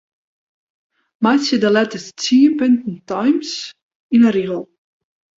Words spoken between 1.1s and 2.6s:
Meitsje de letters tsien